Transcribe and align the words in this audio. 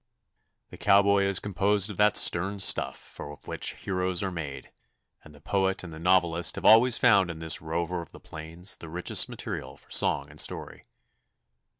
The 0.71 0.79
cowboy 0.79 1.25
is 1.25 1.39
composed 1.39 1.91
of 1.91 1.97
that 1.97 2.17
stern 2.17 2.57
stuff 2.57 3.19
of 3.19 3.45
which 3.47 3.73
heroes 3.73 4.23
are 4.23 4.31
made, 4.31 4.71
and 5.23 5.35
the 5.35 5.39
poet 5.41 5.83
and 5.83 5.93
the 5.93 5.99
novelist 5.99 6.55
have 6.55 6.65
always 6.65 6.97
found 6.97 7.29
in 7.29 7.37
this 7.37 7.61
rover 7.61 8.01
of 8.01 8.11
the 8.11 8.19
plains 8.19 8.77
the 8.77 8.89
richest 8.89 9.29
material 9.29 9.77
for 9.77 9.91
song 9.91 10.27
and 10.31 10.41
story. 10.41 10.87